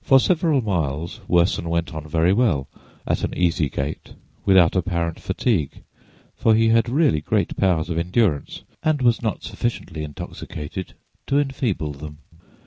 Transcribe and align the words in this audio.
For 0.00 0.18
several 0.18 0.62
miles 0.62 1.20
Worson 1.28 1.66
went 1.68 1.92
on 1.92 2.08
very 2.08 2.32
well, 2.32 2.68
at 3.06 3.22
an 3.22 3.36
easy 3.36 3.68
gait, 3.68 4.14
without 4.46 4.74
apparent 4.74 5.20
fatigue, 5.20 5.82
for 6.34 6.54
he 6.54 6.70
had 6.70 6.88
really 6.88 7.20
great 7.20 7.54
powers 7.58 7.90
of 7.90 7.98
endurance 7.98 8.62
and 8.82 9.02
was 9.02 9.20
not 9.20 9.42
sufficiently 9.42 10.04
intoxicated 10.04 10.94
to 11.26 11.38
enfeeble 11.38 11.92
them. 11.92 12.20